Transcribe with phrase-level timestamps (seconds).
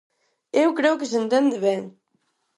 [0.61, 1.81] ¡Eu creo que se entende ben!